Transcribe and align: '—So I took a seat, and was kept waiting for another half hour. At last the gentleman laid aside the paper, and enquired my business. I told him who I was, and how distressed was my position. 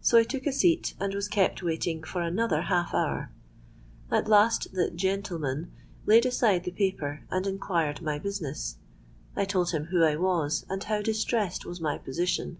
'—So 0.00 0.18
I 0.18 0.24
took 0.24 0.48
a 0.48 0.52
seat, 0.52 0.94
and 0.98 1.14
was 1.14 1.28
kept 1.28 1.62
waiting 1.62 2.02
for 2.02 2.22
another 2.22 2.62
half 2.62 2.92
hour. 2.92 3.30
At 4.10 4.26
last 4.26 4.72
the 4.74 4.90
gentleman 4.90 5.70
laid 6.06 6.26
aside 6.26 6.64
the 6.64 6.72
paper, 6.72 7.22
and 7.30 7.46
enquired 7.46 8.02
my 8.02 8.18
business. 8.18 8.78
I 9.36 9.44
told 9.44 9.70
him 9.70 9.84
who 9.92 10.02
I 10.02 10.16
was, 10.16 10.66
and 10.68 10.82
how 10.82 11.02
distressed 11.02 11.64
was 11.66 11.80
my 11.80 11.98
position. 11.98 12.56